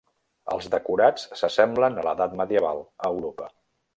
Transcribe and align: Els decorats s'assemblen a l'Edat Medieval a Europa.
Els 0.53 0.69
decorats 0.75 1.27
s'assemblen 1.41 2.01
a 2.03 2.05
l'Edat 2.07 2.35
Medieval 2.41 2.83
a 3.09 3.13
Europa. 3.15 3.51